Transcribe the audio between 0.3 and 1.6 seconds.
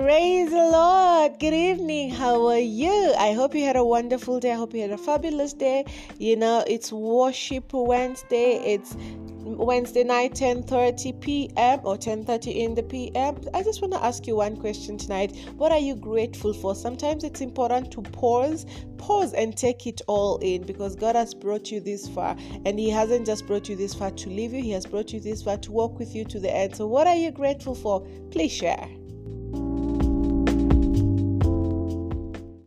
the Lord. Good